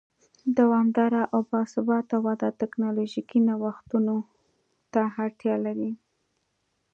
دوامداره 0.57 1.21
او 1.33 1.39
با 1.51 1.61
ثباته 1.73 2.17
وده 2.25 2.49
ټکنالوژیکي 2.59 3.39
نوښتونو 3.47 4.15
ته 4.91 5.01
اړتیا 5.23 5.55
لري. 5.65 5.91